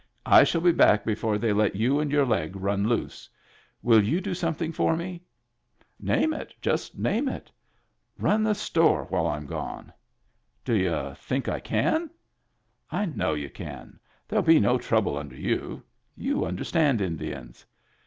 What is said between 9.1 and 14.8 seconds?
Tm gone." "D'y'uthinklcan?"" I know you can. Therell be no